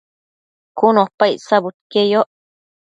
cun 0.77 0.95
opa 1.03 1.25
icsabudquieyoc 1.35 2.27